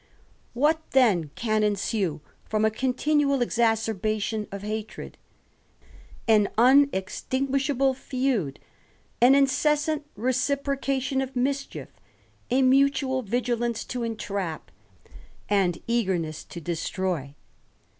What 0.55 0.81
then 0.93 1.29
can 1.35 1.61
ensue 1.61 2.21
but 2.49 2.65
a 2.65 2.71
continual 2.71 3.39
exacerbation 3.43 4.47
of 4.51 4.63
hatred, 4.63 5.15
an 6.27 6.49
unextinguishable 6.57 7.93
feud, 7.93 8.59
an 9.21 9.35
incessant 9.35 10.07
reciproca 10.15 10.99
tion 11.03 11.21
of 11.21 11.35
mischief, 11.35 11.89
a 12.49 12.63
mutual 12.63 13.21
vigilance 13.21 13.85
to 13.85 13.99
ectrEip, 13.99 14.61
and 15.47 15.79
eagerness 15.85 16.45
to 16.45 16.59
destroy 16.59 17.35